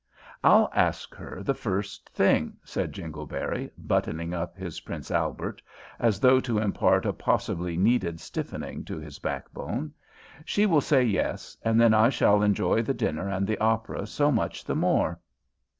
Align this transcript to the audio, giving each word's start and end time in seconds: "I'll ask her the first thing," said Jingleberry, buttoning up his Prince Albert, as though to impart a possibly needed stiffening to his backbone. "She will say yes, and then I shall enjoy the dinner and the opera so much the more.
"I'll 0.43 0.71
ask 0.73 1.13
her 1.13 1.43
the 1.43 1.53
first 1.53 2.09
thing," 2.09 2.57
said 2.63 2.91
Jingleberry, 2.91 3.69
buttoning 3.77 4.33
up 4.33 4.57
his 4.57 4.79
Prince 4.79 5.11
Albert, 5.11 5.61
as 5.99 6.19
though 6.19 6.39
to 6.39 6.57
impart 6.57 7.05
a 7.05 7.13
possibly 7.13 7.77
needed 7.77 8.19
stiffening 8.19 8.83
to 8.85 8.97
his 8.97 9.19
backbone. 9.19 9.93
"She 10.43 10.65
will 10.65 10.81
say 10.81 11.03
yes, 11.03 11.55
and 11.61 11.79
then 11.79 11.93
I 11.93 12.09
shall 12.09 12.41
enjoy 12.41 12.81
the 12.81 12.95
dinner 12.95 13.29
and 13.29 13.45
the 13.45 13.59
opera 13.59 14.07
so 14.07 14.31
much 14.31 14.65
the 14.65 14.75
more. 14.75 15.19